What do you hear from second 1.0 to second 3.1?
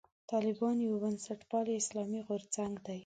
بنسټپالی اسلامي غورځنګ دی.